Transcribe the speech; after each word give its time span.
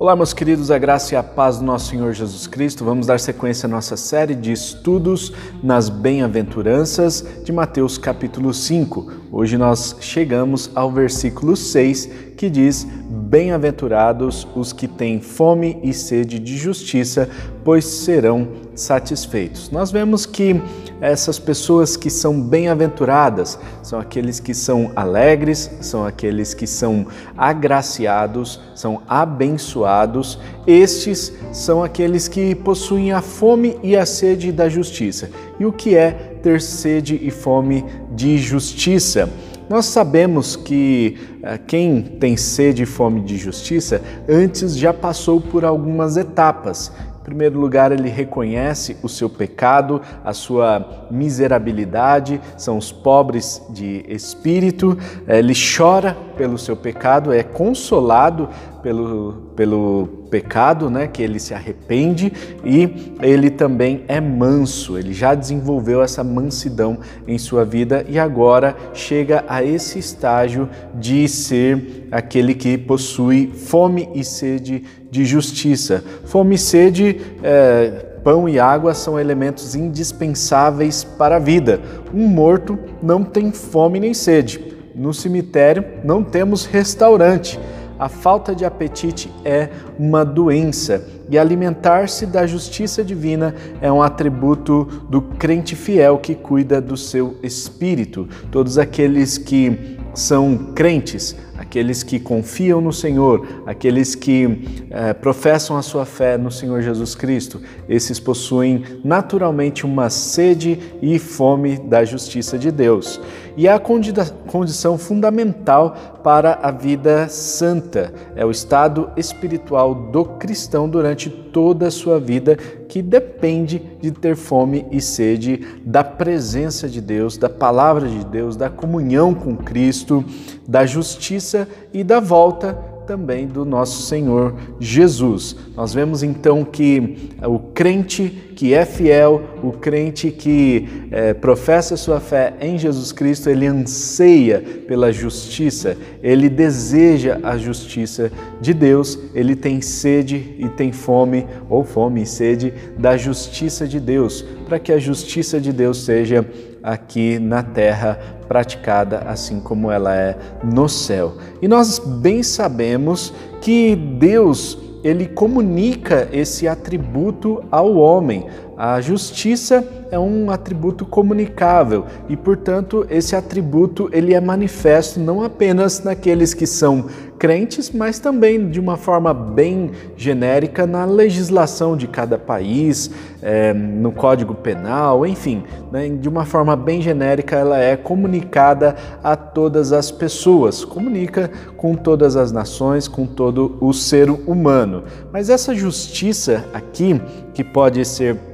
Olá, 0.00 0.14
meus 0.14 0.32
queridos, 0.32 0.70
a 0.70 0.78
graça 0.78 1.14
e 1.14 1.16
a 1.16 1.24
paz 1.24 1.58
do 1.58 1.64
nosso 1.64 1.90
Senhor 1.90 2.12
Jesus 2.12 2.46
Cristo. 2.46 2.84
Vamos 2.84 3.08
dar 3.08 3.18
sequência 3.18 3.66
à 3.66 3.68
nossa 3.68 3.96
série 3.96 4.32
de 4.32 4.52
estudos 4.52 5.32
nas 5.60 5.88
bem-aventuranças 5.88 7.26
de 7.44 7.50
Mateus 7.50 7.98
capítulo 7.98 8.54
5. 8.54 9.12
Hoje 9.32 9.58
nós 9.58 9.96
chegamos 9.98 10.70
ao 10.72 10.92
versículo 10.92 11.56
6, 11.56 12.06
que 12.36 12.48
diz: 12.48 12.86
Bem-aventurados 13.28 14.48
os 14.56 14.72
que 14.72 14.88
têm 14.88 15.20
fome 15.20 15.78
e 15.82 15.92
sede 15.92 16.38
de 16.38 16.56
justiça, 16.56 17.28
pois 17.62 17.84
serão 17.84 18.48
satisfeitos. 18.74 19.70
Nós 19.70 19.90
vemos 19.90 20.24
que 20.24 20.58
essas 20.98 21.38
pessoas 21.38 21.94
que 21.94 22.08
são 22.08 22.40
bem-aventuradas 22.40 23.58
são 23.82 24.00
aqueles 24.00 24.40
que 24.40 24.54
são 24.54 24.92
alegres, 24.96 25.70
são 25.82 26.06
aqueles 26.06 26.54
que 26.54 26.66
são 26.66 27.06
agraciados, 27.36 28.62
são 28.74 29.02
abençoados. 29.06 30.38
Estes 30.66 31.30
são 31.52 31.84
aqueles 31.84 32.28
que 32.28 32.54
possuem 32.54 33.12
a 33.12 33.20
fome 33.20 33.78
e 33.82 33.94
a 33.94 34.06
sede 34.06 34.50
da 34.50 34.70
justiça. 34.70 35.28
E 35.60 35.66
o 35.66 35.72
que 35.72 35.94
é 35.94 36.12
ter 36.42 36.62
sede 36.62 37.20
e 37.22 37.30
fome 37.30 37.84
de 38.10 38.38
justiça? 38.38 39.28
Nós 39.68 39.84
sabemos 39.86 40.56
que 40.56 41.18
eh, 41.42 41.58
quem 41.66 42.00
tem 42.02 42.36
sede 42.36 42.84
e 42.84 42.86
fome 42.86 43.20
de 43.20 43.36
justiça 43.36 44.00
antes 44.28 44.76
já 44.76 44.94
passou 44.94 45.40
por 45.40 45.64
algumas 45.64 46.16
etapas. 46.16 46.90
Primeiro 47.22 47.60
lugar, 47.60 47.92
ele 47.92 48.08
reconhece 48.08 48.96
o 49.02 49.08
seu 49.08 49.28
pecado, 49.28 50.00
a 50.24 50.32
sua 50.32 51.06
miserabilidade, 51.10 52.40
são 52.56 52.78
os 52.78 52.90
pobres 52.90 53.62
de 53.68 54.02
espírito, 54.08 54.96
ele 55.26 55.52
chora 55.52 56.16
pelo 56.38 56.56
seu 56.56 56.74
pecado, 56.74 57.30
é 57.30 57.42
consolado 57.42 58.48
pelo, 58.82 59.52
pelo 59.54 60.17
pecado, 60.30 60.90
né, 60.90 61.06
que 61.06 61.22
ele 61.22 61.38
se 61.38 61.54
arrepende 61.54 62.32
e 62.64 63.14
ele 63.20 63.50
também 63.50 64.04
é 64.08 64.20
manso, 64.20 64.98
ele 64.98 65.12
já 65.12 65.34
desenvolveu 65.34 66.02
essa 66.02 66.22
mansidão 66.22 66.98
em 67.26 67.38
sua 67.38 67.64
vida 67.64 68.04
e 68.08 68.18
agora 68.18 68.76
chega 68.92 69.44
a 69.48 69.62
esse 69.62 69.98
estágio 69.98 70.68
de 70.94 71.28
ser 71.28 72.08
aquele 72.10 72.54
que 72.54 72.76
possui 72.78 73.52
fome 73.54 74.08
e 74.14 74.24
sede 74.24 74.84
de 75.10 75.24
justiça. 75.24 76.04
Fome 76.24 76.54
e 76.54 76.58
sede, 76.58 77.20
é, 77.42 78.06
pão 78.22 78.48
e 78.48 78.58
água 78.58 78.94
são 78.94 79.18
elementos 79.18 79.74
indispensáveis 79.74 81.04
para 81.04 81.36
a 81.36 81.40
vida. 81.40 81.80
Um 82.12 82.26
morto 82.26 82.78
não 83.02 83.24
tem 83.24 83.50
fome 83.52 84.00
nem 84.00 84.12
sede. 84.12 84.76
No 84.94 85.14
cemitério 85.14 85.84
não 86.04 86.22
temos 86.22 86.66
restaurante. 86.66 87.58
A 87.98 88.08
falta 88.08 88.54
de 88.54 88.64
apetite 88.64 89.30
é 89.44 89.70
uma 89.98 90.24
doença 90.24 91.04
e 91.28 91.36
alimentar-se 91.36 92.24
da 92.26 92.46
justiça 92.46 93.02
divina 93.04 93.54
é 93.80 93.90
um 93.90 94.00
atributo 94.00 94.84
do 95.10 95.20
crente 95.20 95.74
fiel 95.74 96.18
que 96.18 96.34
cuida 96.34 96.80
do 96.80 96.96
seu 96.96 97.36
espírito. 97.42 98.28
Todos 98.50 98.78
aqueles 98.78 99.36
que 99.36 99.98
são 100.14 100.72
crentes, 100.74 101.36
aqueles 101.56 102.02
que 102.02 102.18
confiam 102.18 102.80
no 102.80 102.92
Senhor, 102.92 103.46
aqueles 103.66 104.14
que 104.14 104.86
eh, 104.90 105.12
professam 105.12 105.76
a 105.76 105.82
sua 105.82 106.04
fé 106.04 106.36
no 106.38 106.50
Senhor 106.50 106.80
Jesus 106.82 107.14
Cristo, 107.14 107.60
esses 107.88 108.18
possuem 108.18 108.84
naturalmente 109.04 109.84
uma 109.84 110.08
sede 110.10 110.78
e 111.02 111.18
fome 111.18 111.76
da 111.76 112.04
justiça 112.04 112.58
de 112.58 112.70
Deus. 112.70 113.20
E 113.56 113.66
é 113.66 113.72
a 113.72 113.78
condição 113.78 114.96
fundamental 114.96 116.17
para 116.22 116.58
a 116.62 116.70
vida 116.70 117.28
santa, 117.28 118.12
é 118.34 118.44
o 118.44 118.50
estado 118.50 119.10
espiritual 119.16 119.94
do 119.94 120.24
cristão 120.24 120.88
durante 120.88 121.30
toda 121.30 121.88
a 121.88 121.90
sua 121.90 122.18
vida, 122.18 122.56
que 122.56 123.02
depende 123.02 123.82
de 124.00 124.10
ter 124.10 124.36
fome 124.36 124.86
e 124.90 125.00
sede 125.00 125.64
da 125.84 126.02
presença 126.02 126.88
de 126.88 127.00
Deus, 127.00 127.36
da 127.36 127.48
palavra 127.48 128.08
de 128.08 128.24
Deus, 128.24 128.56
da 128.56 128.68
comunhão 128.68 129.34
com 129.34 129.56
Cristo, 129.56 130.24
da 130.66 130.84
justiça 130.84 131.68
e 131.92 132.02
da 132.02 132.20
volta 132.20 132.97
também 133.08 133.46
do 133.46 133.64
nosso 133.64 134.02
Senhor 134.02 134.54
Jesus. 134.78 135.56
Nós 135.74 135.94
vemos 135.94 136.22
então 136.22 136.62
que 136.62 137.30
o 137.42 137.58
crente 137.58 138.28
que 138.54 138.74
é 138.74 138.84
fiel, 138.84 139.40
o 139.62 139.72
crente 139.72 140.30
que 140.30 140.86
é, 141.10 141.32
professa 141.32 141.96
sua 141.96 142.20
fé 142.20 142.52
em 142.60 142.76
Jesus 142.76 143.10
Cristo, 143.10 143.48
ele 143.48 143.66
anseia 143.66 144.62
pela 144.86 145.10
justiça, 145.10 145.96
ele 146.22 146.50
deseja 146.50 147.40
a 147.42 147.56
justiça 147.56 148.30
de 148.60 148.74
Deus, 148.74 149.18
ele 149.34 149.56
tem 149.56 149.80
sede 149.80 150.56
e 150.58 150.68
tem 150.68 150.92
fome, 150.92 151.46
ou 151.70 151.84
fome 151.84 152.22
e 152.22 152.26
sede, 152.26 152.74
da 152.98 153.16
justiça 153.16 153.88
de 153.88 153.98
Deus, 153.98 154.44
para 154.68 154.78
que 154.78 154.92
a 154.92 154.98
justiça 154.98 155.58
de 155.58 155.72
Deus 155.72 156.04
seja 156.04 156.44
aqui 156.82 157.38
na 157.38 157.62
terra 157.62 158.18
praticada 158.46 159.18
assim 159.26 159.60
como 159.60 159.90
ela 159.90 160.14
é 160.14 160.36
no 160.64 160.88
céu. 160.88 161.34
E 161.60 161.68
nós 161.68 161.98
bem 161.98 162.42
sabemos 162.42 163.32
que 163.60 163.94
Deus 163.94 164.78
ele 165.04 165.26
comunica 165.26 166.28
esse 166.32 166.66
atributo 166.66 167.64
ao 167.70 167.96
homem. 167.96 168.46
A 168.80 169.00
justiça 169.00 169.84
é 170.08 170.16
um 170.16 170.52
atributo 170.52 171.04
comunicável 171.04 172.06
e, 172.28 172.36
portanto, 172.36 173.04
esse 173.10 173.34
atributo 173.34 174.08
ele 174.12 174.34
é 174.34 174.40
manifesto 174.40 175.18
não 175.18 175.42
apenas 175.42 176.04
naqueles 176.04 176.54
que 176.54 176.64
são 176.64 177.06
crentes, 177.40 177.90
mas 177.90 178.20
também 178.20 178.70
de 178.70 178.78
uma 178.78 178.96
forma 178.96 179.34
bem 179.34 179.90
genérica 180.16 180.86
na 180.86 181.04
legislação 181.04 181.96
de 181.96 182.06
cada 182.06 182.38
país, 182.38 183.10
é, 183.42 183.72
no 183.72 184.12
Código 184.12 184.54
Penal, 184.54 185.26
enfim, 185.26 185.64
né, 185.90 186.08
de 186.08 186.28
uma 186.28 186.44
forma 186.44 186.76
bem 186.76 187.02
genérica 187.02 187.56
ela 187.56 187.80
é 187.80 187.96
comunicada 187.96 188.94
a 189.24 189.34
todas 189.34 189.92
as 189.92 190.12
pessoas, 190.12 190.84
comunica 190.84 191.50
com 191.76 191.96
todas 191.96 192.36
as 192.36 192.52
nações, 192.52 193.08
com 193.08 193.26
todo 193.26 193.76
o 193.80 193.92
ser 193.92 194.30
humano. 194.30 195.02
Mas 195.32 195.50
essa 195.50 195.74
justiça 195.74 196.64
aqui, 196.72 197.20
que 197.52 197.64
pode 197.64 198.04
ser 198.04 198.47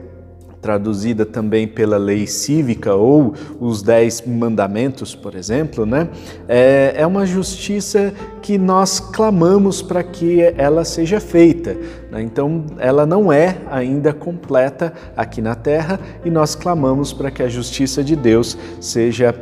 traduzida 0.65 1.27
também 1.27 1.69
pela 1.69 1.99
lei 1.99 2.27
cívica 2.27 2.95
ou 2.95 3.35
os 3.61 3.83
dez 3.83 4.23
mandamentos, 4.27 5.15
por 5.15 5.35
exemplo, 5.35 5.85
né? 5.85 6.09
É, 6.49 6.95
é 6.97 7.07
uma 7.07 7.27
justiça 7.27 8.15
que 8.41 8.57
nós 8.57 8.99
clamamos 8.99 9.83
para 9.83 10.03
que 10.03 10.41
ela 10.57 10.83
seja 10.83 11.21
feita. 11.21 11.77
Né? 12.11 12.23
Então, 12.23 12.65
ela 12.79 13.05
não 13.05 13.31
é 13.31 13.59
ainda 13.71 14.15
completa 14.15 14.95
aqui 15.15 15.43
na 15.43 15.55
terra 15.55 16.01
e 16.25 16.31
nós 16.31 16.55
clamamos 16.55 17.13
para 17.13 17.31
que 17.31 17.43
a 17.43 17.49
justiça 17.49 18.03
de 18.03 18.17
Deus 18.17 18.57
seja 18.81 19.35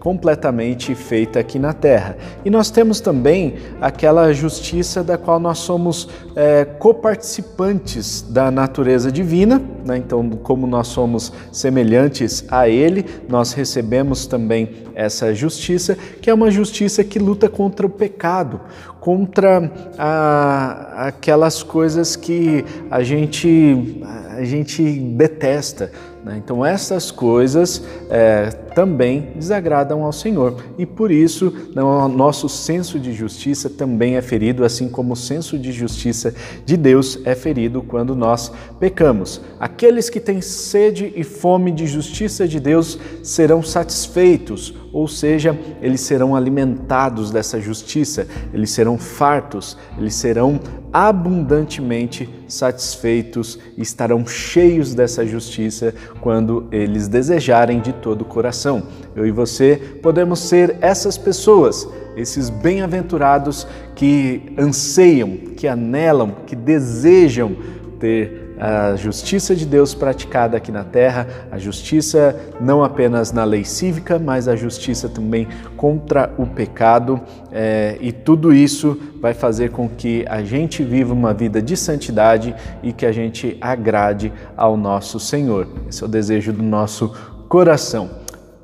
completamente 0.00 0.94
feita 0.94 1.38
aqui 1.38 1.58
na 1.58 1.74
terra. 1.74 2.16
E 2.42 2.50
nós 2.50 2.70
temos 2.70 3.00
também 3.00 3.56
aquela 3.80 4.32
justiça 4.32 5.04
da 5.04 5.18
qual 5.18 5.38
nós 5.38 5.58
somos 5.58 6.08
é, 6.34 6.64
coparticipantes 6.64 8.22
da 8.22 8.50
natureza 8.50 9.12
divina, 9.12 9.62
né? 9.84 9.98
então, 9.98 10.28
como 10.42 10.66
nós 10.66 10.88
somos 10.88 11.30
semelhantes 11.52 12.44
a 12.48 12.66
Ele, 12.66 13.04
nós 13.28 13.52
recebemos 13.52 14.26
também 14.26 14.70
essa 14.94 15.34
justiça, 15.34 15.96
que 16.20 16.30
é 16.30 16.34
uma 16.34 16.50
justiça 16.50 17.04
que 17.04 17.18
luta 17.18 17.48
contra 17.48 17.86
o 17.86 17.90
pecado, 17.90 18.60
contra 19.00 19.72
a, 19.98 21.06
aquelas 21.08 21.62
coisas 21.62 22.14
que 22.14 22.64
a 22.90 23.02
gente, 23.02 24.02
a 24.36 24.44
gente 24.44 24.82
detesta. 24.82 25.90
Né? 26.24 26.36
Então, 26.36 26.64
essas 26.64 27.10
coisas 27.10 27.82
é, 28.10 28.50
também 28.74 29.32
desagradam 29.34 30.04
ao 30.04 30.12
Senhor 30.12 30.62
e 30.78 30.84
por 30.84 31.10
isso 31.10 31.52
nosso 31.74 32.48
senso 32.48 32.98
de 32.98 33.12
justiça 33.12 33.70
também 33.70 34.16
é 34.16 34.22
ferido, 34.22 34.64
assim 34.64 34.88
como 34.88 35.14
o 35.14 35.16
senso 35.16 35.58
de 35.58 35.72
justiça 35.72 36.34
de 36.64 36.76
Deus 36.76 37.18
é 37.24 37.34
ferido 37.34 37.82
quando 37.82 38.14
nós 38.14 38.52
pecamos. 38.78 39.40
Aqueles 39.58 40.10
que 40.10 40.20
têm 40.20 40.40
sede 40.40 41.12
e 41.16 41.24
fome 41.24 41.70
de 41.70 41.86
justiça 41.86 42.46
de 42.46 42.60
Deus 42.60 42.98
serão 43.22 43.62
satisfeitos, 43.62 44.74
ou 44.92 45.08
seja, 45.08 45.58
eles 45.80 46.00
serão 46.00 46.36
alimentados 46.36 47.30
dessa 47.30 47.60
justiça, 47.60 48.26
eles 48.52 48.70
serão 48.90 48.98
fartos, 48.98 49.76
eles 49.96 50.14
serão 50.14 50.58
abundantemente 50.92 52.28
satisfeitos 52.48 53.58
e 53.76 53.82
estarão 53.82 54.26
cheios 54.26 54.94
dessa 54.94 55.24
justiça 55.24 55.94
quando 56.20 56.66
eles 56.72 57.06
desejarem 57.06 57.80
de 57.80 57.92
todo 57.92 58.22
o 58.22 58.24
coração. 58.24 58.82
Eu 59.14 59.26
e 59.26 59.30
você 59.30 60.00
podemos 60.02 60.40
ser 60.40 60.76
essas 60.80 61.16
pessoas, 61.16 61.86
esses 62.16 62.50
bem-aventurados 62.50 63.66
que 63.94 64.52
anseiam, 64.58 65.36
que 65.56 65.68
anelam, 65.68 66.34
que 66.46 66.56
desejam 66.56 67.56
ter 68.00 68.49
a 68.60 68.94
justiça 68.94 69.56
de 69.56 69.64
Deus 69.64 69.94
praticada 69.94 70.56
aqui 70.56 70.70
na 70.70 70.84
terra, 70.84 71.26
a 71.50 71.58
justiça 71.58 72.38
não 72.60 72.84
apenas 72.84 73.32
na 73.32 73.42
lei 73.42 73.64
cívica, 73.64 74.18
mas 74.18 74.46
a 74.46 74.54
justiça 74.54 75.08
também 75.08 75.48
contra 75.76 76.32
o 76.36 76.46
pecado, 76.46 77.20
é, 77.50 77.96
e 78.00 78.12
tudo 78.12 78.52
isso 78.52 79.00
vai 79.20 79.32
fazer 79.32 79.70
com 79.70 79.88
que 79.88 80.24
a 80.28 80.42
gente 80.42 80.84
viva 80.84 81.14
uma 81.14 81.32
vida 81.32 81.62
de 81.62 81.76
santidade 81.76 82.54
e 82.82 82.92
que 82.92 83.06
a 83.06 83.12
gente 83.12 83.56
agrade 83.60 84.32
ao 84.56 84.76
nosso 84.76 85.18
Senhor. 85.18 85.66
Esse 85.88 86.02
é 86.02 86.06
o 86.06 86.08
desejo 86.08 86.52
do 86.52 86.62
nosso 86.62 87.12
coração. 87.48 88.19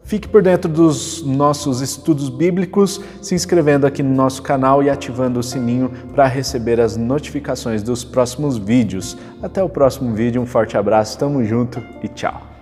Fique 0.06 0.28
por 0.28 0.40
dentro 0.40 0.70
dos 0.70 1.24
nossos 1.24 1.80
estudos 1.80 2.28
bíblicos, 2.28 3.00
se 3.20 3.34
inscrevendo 3.34 3.88
aqui 3.88 4.04
no 4.04 4.14
nosso 4.14 4.40
canal 4.40 4.80
e 4.80 4.88
ativando 4.88 5.40
o 5.40 5.42
sininho 5.42 5.90
para 6.14 6.28
receber 6.28 6.80
as 6.80 6.96
notificações 6.96 7.82
dos 7.82 8.04
próximos 8.04 8.56
vídeos. 8.56 9.18
Até 9.42 9.60
o 9.64 9.68
próximo 9.68 10.14
vídeo, 10.14 10.40
um 10.40 10.46
forte 10.46 10.76
abraço, 10.76 11.18
tamo 11.18 11.44
junto 11.44 11.82
e 12.04 12.08
tchau! 12.08 12.55